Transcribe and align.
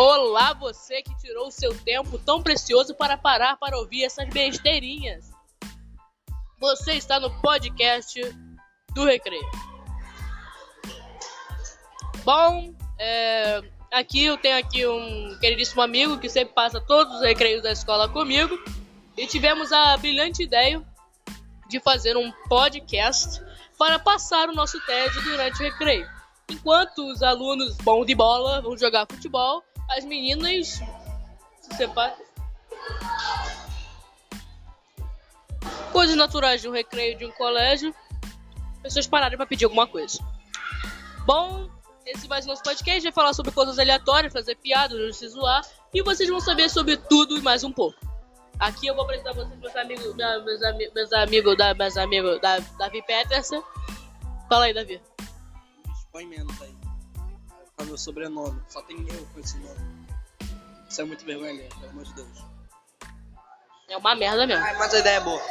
Olá, 0.00 0.52
você 0.52 1.02
que 1.02 1.12
tirou 1.16 1.48
o 1.48 1.50
seu 1.50 1.76
tempo 1.76 2.20
tão 2.20 2.40
precioso 2.40 2.94
para 2.94 3.18
parar 3.18 3.56
para 3.56 3.76
ouvir 3.76 4.04
essas 4.04 4.28
besteirinhas. 4.28 5.32
Você 6.60 6.92
está 6.92 7.18
no 7.18 7.28
podcast 7.40 8.20
do 8.94 9.04
Recreio. 9.04 9.42
Bom, 12.22 12.72
é, 12.96 13.60
aqui 13.92 14.24
eu 14.24 14.38
tenho 14.38 14.56
aqui 14.56 14.86
um 14.86 15.36
queridíssimo 15.40 15.82
amigo 15.82 16.16
que 16.20 16.28
sempre 16.28 16.54
passa 16.54 16.80
todos 16.80 17.16
os 17.16 17.22
recreios 17.22 17.64
da 17.64 17.72
escola 17.72 18.08
comigo 18.08 18.56
e 19.16 19.26
tivemos 19.26 19.72
a 19.72 19.96
brilhante 19.96 20.44
ideia 20.44 20.80
de 21.68 21.80
fazer 21.80 22.16
um 22.16 22.30
podcast 22.48 23.42
para 23.76 23.98
passar 23.98 24.48
o 24.48 24.54
nosso 24.54 24.78
tédio 24.86 25.20
durante 25.24 25.60
o 25.60 25.64
recreio. 25.64 26.08
Enquanto 26.48 27.04
os 27.10 27.20
alunos 27.20 27.76
bom 27.78 28.04
de 28.04 28.14
bola 28.14 28.62
vão 28.62 28.78
jogar 28.78 29.04
futebol, 29.10 29.62
as 29.88 30.04
meninas 30.04 30.80
se 31.60 31.76
separam. 31.76 32.16
Coisas 35.92 36.16
naturais 36.16 36.60
de 36.60 36.68
um 36.68 36.72
recreio 36.72 37.18
de 37.18 37.24
um 37.24 37.32
colégio, 37.32 37.94
pessoas 38.82 39.06
pararem 39.06 39.36
para 39.36 39.46
pedir 39.46 39.64
alguma 39.64 39.86
coisa. 39.86 40.18
Bom, 41.26 41.68
esse 42.06 42.28
vai 42.28 42.40
ser 42.40 42.48
nosso 42.48 42.62
podcast, 42.62 43.02
vai 43.02 43.12
falar 43.12 43.32
sobre 43.32 43.52
coisas 43.52 43.78
aleatórias, 43.78 44.32
fazer 44.32 44.54
piadas, 44.56 45.16
se 45.16 45.28
zoar, 45.28 45.62
e 45.92 46.02
vocês 46.02 46.28
vão 46.28 46.40
saber 46.40 46.68
sobre 46.68 46.96
tudo 46.96 47.36
e 47.36 47.40
mais 47.42 47.64
um 47.64 47.72
pouco. 47.72 47.98
Aqui 48.58 48.86
eu 48.86 48.94
vou 48.94 49.04
apresentar 49.04 49.32
vocês 49.34 49.58
meus 49.58 49.76
amigos, 49.76 50.14
meus, 50.16 50.62
ami 50.62 50.90
meus 50.94 51.12
amigos, 51.12 51.56
da, 51.56 51.74
meus 51.74 51.96
amigos 51.96 52.40
da 52.40 52.58
Davi 52.78 53.02
Peterson. 53.02 53.62
Fala 54.48 54.64
aí, 54.64 54.74
Davi. 54.74 55.00
Expõe 55.94 56.26
menos 56.26 56.60
aí. 56.62 56.87
Sobrenome, 57.98 58.62
só 58.68 58.80
tem 58.82 58.96
eu 59.08 59.26
com 59.32 59.40
esse 59.40 59.58
nome. 59.58 60.06
Isso 60.88 61.00
é 61.00 61.04
muito 61.04 61.24
vergonha, 61.24 61.68
pelo 61.68 61.90
amor 61.90 62.04
de 62.04 62.14
Deus. 62.14 62.44
É 63.88 63.96
uma 63.96 64.14
merda 64.14 64.46
mesmo. 64.46 64.64
Ai, 64.64 64.76
mas 64.76 64.94
a 64.94 64.98
ideia 64.98 65.16
é 65.16 65.20
boa. 65.20 65.42